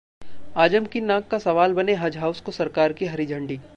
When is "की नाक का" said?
0.85-1.39